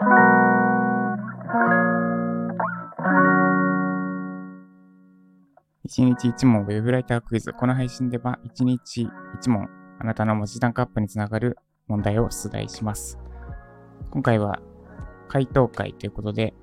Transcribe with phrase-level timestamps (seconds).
[0.00, 0.04] 1
[6.04, 7.52] 日1問ウェブライタークイズ。
[7.52, 9.08] この配信では1日
[9.42, 11.58] 1問、あなたの文字単価アップにつながる
[11.88, 13.18] 問題を出題します。
[14.10, 14.60] 今回は
[15.26, 16.54] 回答会ということで、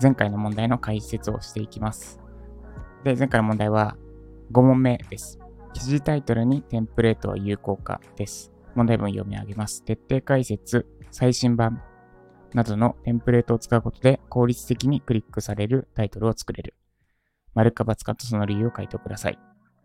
[0.00, 2.22] 前回の問題の解説をしていきます。
[3.04, 3.98] で、前回の問題は
[4.50, 5.38] 5問目です。
[5.74, 8.55] 記事タイトルにテンプレートは有効かです。
[8.76, 9.82] 問題文読み上げます。
[9.82, 11.82] 徹底解説、最新版
[12.54, 16.74] などのテンプレートを使うことで効率的にクリックされるタイトルを作れる。
[17.54, 19.38] 丸か×かとその理由を書いてください。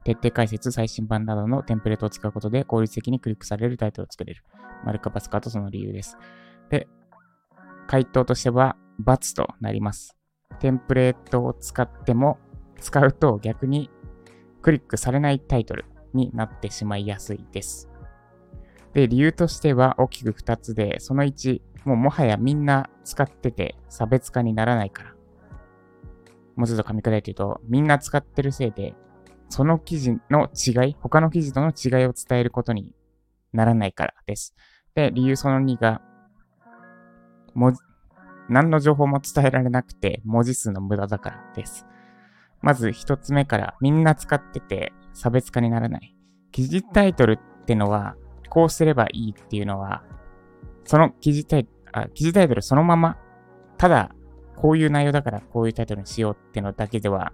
[0.03, 4.43] 徹底解説、最新版などのテンプレートを使うことで効率的にクリックされるタイトルを作れる。
[4.84, 6.17] 丸か×かとその理由です。
[6.70, 6.87] で、
[7.87, 10.17] 回答としては×となります。
[10.59, 12.39] テンプレートを使っても、
[12.79, 13.89] 使うと逆に
[14.62, 17.90] クリックされないタイトルになってしまいやすいです。
[18.93, 25.13] で、理由としては大きく2つで、その1、もうもはやみんな使ってて差別化にならないから。
[26.55, 28.93] もうちょっと噛み砕いて言うと、みんな使ってるせいで、
[29.49, 32.93] その記事の違い、他の記事との違いを伝えることに
[33.53, 34.55] ならないからです。
[34.93, 36.01] で、理由その2が、
[37.53, 37.79] 文字、
[38.49, 41.85] 何の情報も伝えられなくて文字数の無駄だからです。
[42.61, 46.15] まず一つ目からみんな使ってて差別化にならない。
[46.51, 48.15] 記事タイトルってのは
[48.52, 50.04] こうすればいいっていうのは
[50.85, 53.18] その記事タイあ記事タイトルそのまま
[53.80, 54.12] ただ
[54.57, 57.34] こういう内容だからこういうタイトルにしようってのだけでは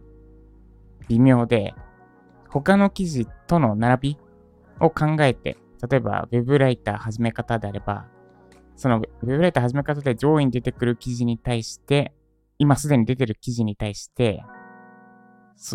[1.07, 1.73] 微妙で、
[2.49, 4.17] 他の記事との並び
[4.79, 5.57] を考えて、
[5.89, 8.05] 例えば Web ライター始め方であれば、
[8.75, 12.13] その Web ライター始め方で上位に出てくる記事に対して、
[12.59, 14.43] 今すでに出てる記事に対して、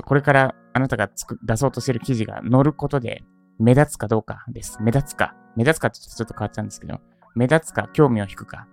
[0.05, 1.11] これからあなたが
[1.43, 3.25] 出そうとしてる記事が載ることで
[3.59, 4.79] 目立つかどうかです。
[4.83, 5.35] 目立つか。
[5.57, 7.01] 目立つかってちょっと変わっちゃうんですけど、
[7.35, 8.67] 目立つか興味を引くか。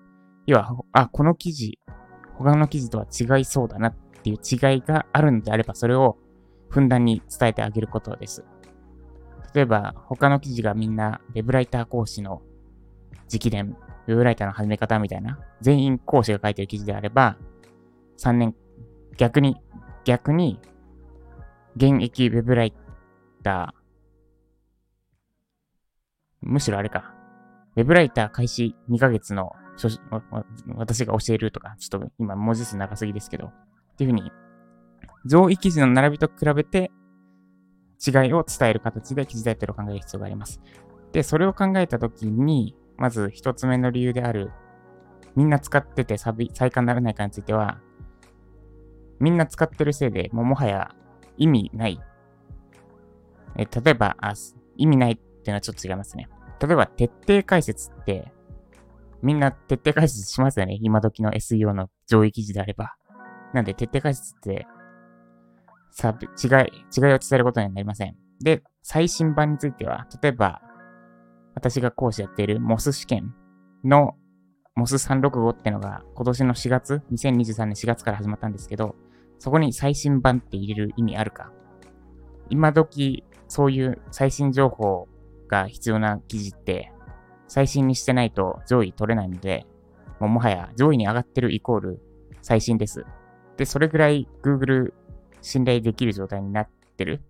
[0.46, 1.80] 要は、あ、この記事
[2.40, 6.18] 他の記事とは違いそうだなっていう違いがあるのであれば、それを
[6.70, 8.46] ふんだんに伝えてあげることです。
[9.54, 12.42] 例えば、他の記事がみんな Web ライター講師の
[13.32, 13.76] 直伝、
[14.08, 17.38] Web ライターの始め方みたいな、全員講師が書いてる記事であれば、
[18.18, 18.56] 3年、
[19.18, 19.58] 逆に、
[20.06, 20.62] 逆に、
[21.76, 22.74] 現役 Web ライ
[23.44, 23.79] ター、
[26.42, 27.14] むしろあれか、
[27.76, 29.54] Web ライター開始2ヶ月の
[30.76, 34.32] 私が教えるとか、ちょっと今文字数長すぎですけど、っていうふうに、
[35.26, 36.92] 上位記事の並びと比べて
[38.06, 40.62] 違いを伝える形で記事タイトルを考える必要があります。
[41.12, 44.52] で、それを考えたときに、まず一つ目の理由である、
[45.36, 47.80] みんな使っててサビ再開にならないかについては、
[49.20, 50.96] みんな使ってるせいでもうもはや
[51.38, 52.00] 意味ない。
[53.58, 54.34] え例えばあ、
[54.78, 56.28] 意味ないっていうのはちょっと違いますね。
[56.62, 58.32] 例えば、徹底解説って、
[59.22, 60.78] みんな徹底解説しますよね。
[60.82, 62.96] 今時の SEO の上位記事であれば。
[63.54, 64.68] なんで、徹底解説って、
[65.92, 66.50] さ、違い、
[66.96, 68.16] 違いを伝えることにはなりません。
[68.42, 70.62] で、最新版については、例えば、
[71.56, 73.34] 私が講師やっている MOS 試験
[73.84, 74.16] の
[74.78, 78.96] MOS365 ってのが今年の4月、2023年4月から始まったんですけど、
[79.40, 81.52] そこに最新版って入れる意味あるか
[82.50, 85.08] 今時、そういう最新情報
[85.50, 86.94] が必要な記事って
[87.48, 89.66] 最新にしてないと上位取れないので、
[90.20, 92.02] もうもはや上位に上がってるイコール
[92.42, 93.06] 最新です。
[93.58, 94.94] で、それぐらい Google
[95.42, 97.22] 信頼できる状態になってる？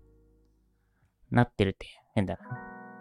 [1.30, 2.40] なってるって変だな。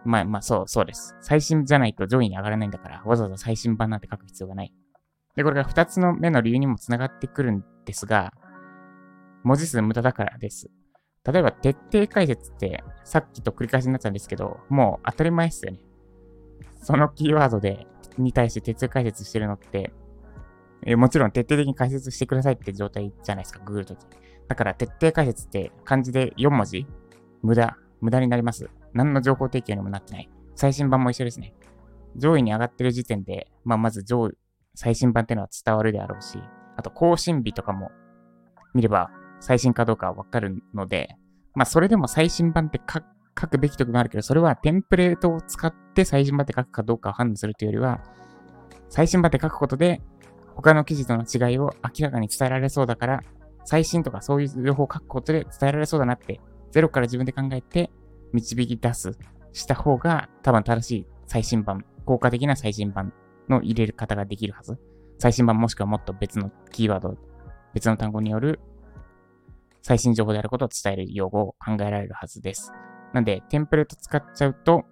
[0.06, 1.16] まあまあそう、そうです。
[1.22, 4.74] 最新じゃないと上位に上がらないんだから、わざわざ最新版なんて書く必要がない。
[5.36, 8.32] で、これが二つの目の理由にもつながってくるんですが、
[9.44, 10.70] 文字数無駄だからです。
[11.26, 15.80] 例えば、徹底解説って、さっきと繰り返しになっちゃうんですけど、もう当たり前ですよね。
[16.82, 17.88] そのキーワードで、
[18.18, 19.94] に対して徹底解説してるのって、
[20.86, 24.00] えもちろん徹底的に解説してくださいって状態じゃないですか、ググるとき。
[24.48, 26.88] だから徹底解説って漢字で4文字？
[27.42, 28.70] 無駄、無駄になります。
[28.94, 30.30] 何の情報提供にもなってない。
[30.56, 31.54] 最新版も一緒ですね。
[32.16, 34.38] 上位に上がってる時点で、まあ、まず上位、
[34.74, 36.42] 最新版っていうのは伝わるであろうし、
[36.76, 37.92] あと更新日とかも
[38.74, 41.16] 見れば最新かどうかわかるので、
[41.56, 48.02] まあ、それでも最新版って書くべき時もあるけど、それはテンプレートを使って最新版って書くかどうかを判断するというよりは、
[48.90, 50.02] 最新版って書くことで、
[50.56, 53.22] 他の記事との違いを明らかに伝えられそうだから、
[53.66, 56.42] 最新とかそういう情報を書くことで伝えられそうだなって、
[56.72, 57.90] ゼロから自分で考えて
[58.34, 59.18] 導き出す、
[59.54, 63.14] した方が多分正しい最新版、効果的な最新版
[63.48, 64.78] の入れる方ができるはず。
[65.18, 67.18] 最新版もしくはもっと別のキーワード、
[67.74, 68.60] 別の単語による
[69.82, 72.72] 最新情報であることを伝える用語を考えられるはずです。
[73.14, 74.84] なんで、テンプレート使っちゃうと、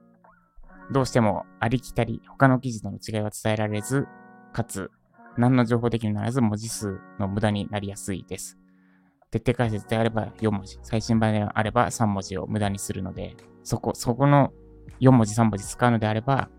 [0.92, 4.08] どうしてもありきたり、他の記事との違いは伝えられず、
[4.54, 4.90] かつ、
[5.38, 8.58] 何の情報的にならず文字数の無駄になりやすいです。
[9.30, 14.54] 徹底解説であれば4文字、最新版であれば3文字を無駄にするので、そこ、そこの
[15.02, 16.50] 4文字3文字使うのであれば、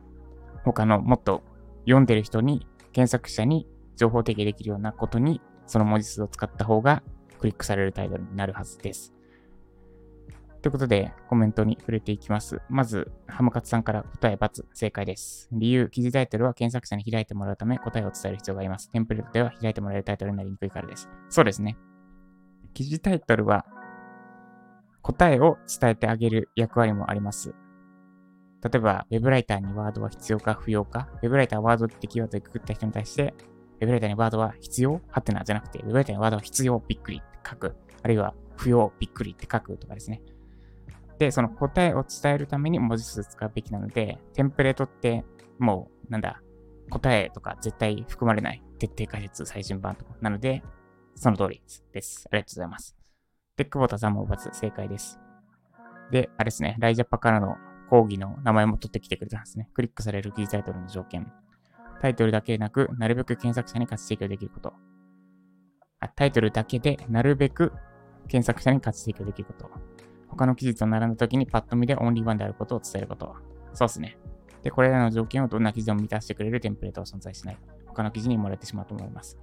[0.64, 1.42] 他のもっと
[1.84, 3.66] 読んでる人に、検索者に
[3.96, 7.02] 情報提供できるようなことに、その文字数を使った方が
[7.38, 9.14] クリックされるタイトルになるはずです。
[10.60, 12.60] ということで、コメントに触れていきます。
[12.68, 15.48] まず、ハムカツさんから答え×正解です。
[15.52, 18.90] 理由、記事タイトルは検索者に開いてもらうため答えを伝える必要があります。
[18.90, 21.08] テンプレートでは開いてもらえるタイトルになりにくいからです。
[21.28, 21.76] そうですね。
[22.74, 23.64] 記事タイトルは
[25.02, 27.54] 答えを伝えてあげる役割もあります。
[28.62, 33.32] 例えば、ウェブライターにワードは必要か不要か、ウェブライターはワードってキーワードでくくった人に対して、
[33.80, 35.00] ウェブライターにワードは必要？
[35.08, 37.76] はてなじゃなくて、ウェブライターにワードは必要びっくりって書く。
[38.02, 40.22] あるいは不要びっくりって書くとかですね。
[41.18, 45.24] で、その答えを伝えるために文字数使うべきなので、テンプレートって
[45.58, 46.40] もう、なんだ、
[46.90, 48.62] 答えとか絶対含まれない。
[48.78, 50.14] 徹底解説最新版とか。
[50.20, 50.62] なので、
[51.16, 52.28] その通りです。
[52.30, 52.96] ありがとうございます。
[53.56, 55.18] で、久保田さんも罰正解です。
[56.12, 57.56] で、あれですね、ライジャパからの
[57.90, 59.68] 講義の名前も取ってきてくれたんですね。
[59.74, 61.30] クリックされる記事タイトルの条件。
[62.00, 64.72] タイトルだけでなく、なるべく検索者に価値提供できること。
[66.00, 67.72] あタイトルだけで、なるべく
[68.28, 69.70] 検索者に価値提供できること。
[70.28, 73.34] 他の記事と並んだ時にパッと見でオンリーワンであることを伝えること。
[73.72, 74.18] そうですね。
[74.62, 77.58] で、これらの条件をどんな記事でも満たしてくれるテンプレートは存在しない。
[77.86, 79.38] 他の記事に漏れてしまうと思います。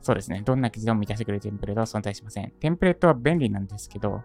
[0.00, 0.42] そうですね。
[0.44, 2.50] どんな記事でも満たしてくれるテンプレートは存在しません。
[2.60, 4.22] テンプレートは便利なんですけど、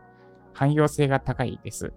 [0.54, 1.94] 汎用性が高いです。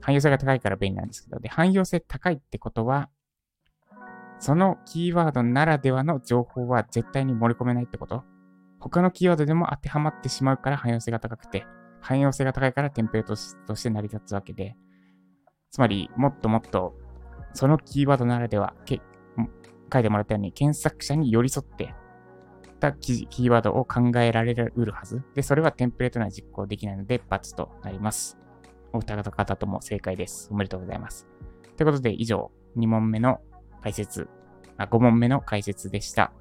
[0.00, 3.08] 汎用性が高いから便利なんですけど、で、汎用性高いってことは、
[4.44, 8.24] そのキーワードならではの情報は絶対に盛り込めないってこと？
[8.78, 11.64] 他のキーワードでも当てはまってしまうから汎用性が高くて、
[12.02, 13.36] 汎用性が高いからテンプレート
[13.66, 14.76] として成り立つわけで、
[15.70, 16.92] つまり、もっともっと、
[17.54, 18.96] そのキーワードならでは、書
[20.00, 21.94] いてもらったように、検索者に寄り添って
[22.80, 25.22] たキーワードを考えられるはず。
[25.34, 28.36] で、それはテンプレートには実行できないので、×となります。
[28.92, 30.50] お二方とも正解です。
[30.52, 31.26] おめでとうございます。
[31.78, 33.40] ということで、以上、2問目の
[33.84, 34.30] 解説、
[34.78, 36.32] あ5問目の解説でした。